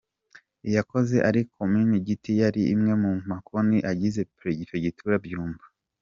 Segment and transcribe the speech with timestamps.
[0.67, 5.65] Iyahoze ari Komini Giti yari imwe mu makomini agize Prefegitura ya Byumba.